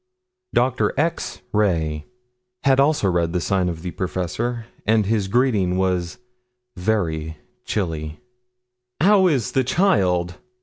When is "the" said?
3.33-3.39, 3.83-3.91, 9.51-9.63